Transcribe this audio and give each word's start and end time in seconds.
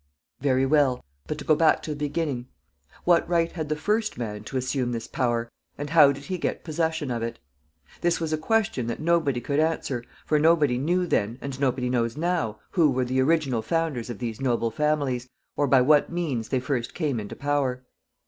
Very 0.39 0.65
well; 0.65 1.05
but 1.27 1.37
to 1.37 1.45
go 1.45 1.53
back 1.53 1.83
to 1.83 1.91
the 1.91 1.95
beginning. 1.95 2.47
What 3.03 3.29
right 3.29 3.51
had 3.51 3.69
the 3.69 3.75
first 3.75 4.17
man 4.17 4.43
to 4.45 4.57
assume 4.57 4.93
this 4.93 5.05
power, 5.05 5.51
and 5.77 5.91
how 5.91 6.11
did 6.11 6.23
he 6.23 6.39
get 6.39 6.63
possession 6.63 7.11
of 7.11 7.21
it? 7.21 7.37
This 8.01 8.19
was 8.19 8.33
a 8.33 8.37
question 8.39 8.87
that 8.87 8.99
nobody 8.99 9.39
could 9.39 9.59
answer, 9.59 10.03
for 10.25 10.39
nobody 10.39 10.79
knew 10.79 11.05
then, 11.05 11.37
and 11.39 11.59
nobody 11.59 11.87
knows 11.87 12.17
now, 12.17 12.57
who 12.71 12.89
were 12.89 13.05
the 13.05 13.21
original 13.21 13.61
founders 13.61 14.09
of 14.09 14.17
these 14.17 14.41
noble 14.41 14.71
families, 14.71 15.29
or 15.55 15.67
by 15.67 15.81
what 15.81 16.11
means 16.11 16.49
they 16.49 16.59
first 16.59 16.95
came 16.95 17.19
into 17.19 17.35
power. 17.35 17.83